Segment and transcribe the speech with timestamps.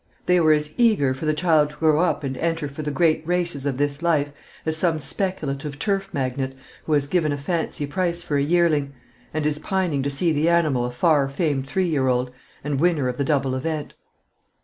[0.25, 3.21] They were as eager for the child to grow up and enter for the great
[3.23, 4.31] races of this life,
[4.65, 8.93] as some speculative turf magnate who has given a fancy price for a yearling,
[9.31, 12.31] and is pining to see the animal a far famed three year old,
[12.63, 13.93] and winner of the double event.